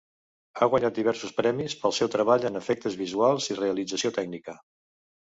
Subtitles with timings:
[0.57, 4.57] Ha guanyat diversos premis pel seu treball en efectes visuals i realització tècnica.